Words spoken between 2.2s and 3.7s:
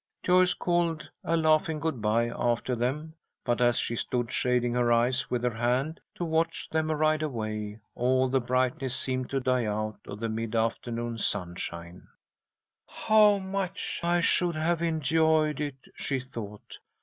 after them, but,